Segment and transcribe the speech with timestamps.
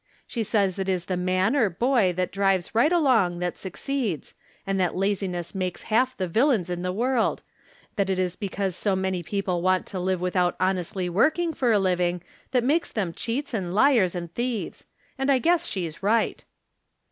[0.25, 4.33] She says it is the man or boy that drives right along that succeeds,
[4.65, 7.43] and that laziness makes half the villains in the world;
[7.97, 11.77] that it is because so many people want to live without honestly working for a
[11.77, 14.87] living that makes them cheats and liars and thieves.
[15.19, 16.43] And I guess she's right."